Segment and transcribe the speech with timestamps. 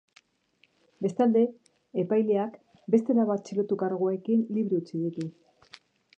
[1.05, 1.43] Bestalde,
[2.05, 2.57] epaileak
[2.97, 5.29] beste lau atxilotu karguekin libre utzi ditu.